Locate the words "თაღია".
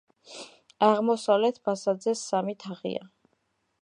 2.65-3.07